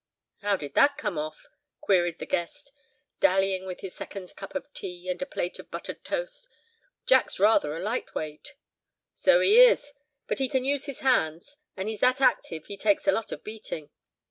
[0.41, 1.45] "How did that come off?"
[1.79, 2.71] queried the guest,
[3.19, 6.49] dallying with his second cup of tea, and a plate of buttered toast.
[7.05, 8.55] "Jack's rather a light weight."
[9.13, 13.11] "So he is—but he can use his hands, and he's that active he takes a
[13.11, 13.91] lot of beating.